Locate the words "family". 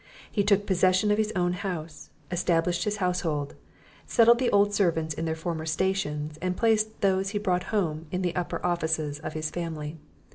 9.51-9.97